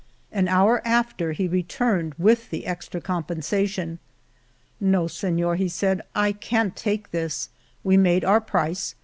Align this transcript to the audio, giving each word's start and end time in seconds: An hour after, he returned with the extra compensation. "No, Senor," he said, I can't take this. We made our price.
An 0.31 0.47
hour 0.47 0.81
after, 0.83 1.31
he 1.31 1.47
returned 1.47 2.15
with 2.15 2.49
the 2.49 2.65
extra 2.65 2.99
compensation. 2.99 3.99
"No, 4.79 5.05
Senor," 5.07 5.57
he 5.57 5.69
said, 5.69 6.01
I 6.15 6.31
can't 6.31 6.75
take 6.75 7.11
this. 7.11 7.49
We 7.83 7.97
made 7.97 8.25
our 8.25 8.41
price. 8.41 8.95